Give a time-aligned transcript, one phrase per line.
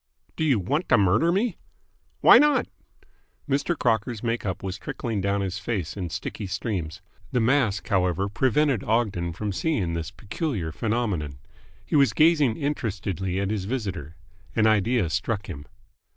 [0.35, 1.57] "Do you want to murder me?"
[2.21, 2.65] "Why not?"
[3.47, 3.77] Mr.
[3.77, 7.03] Crocker's make up was trickling down his face in sticky streams.
[7.31, 11.37] The mask, however, prevented Ogden from seeing this peculiar phenomenon.
[11.85, 14.15] He was gazing interestedly at his visitor.
[14.55, 15.67] An idea struck him.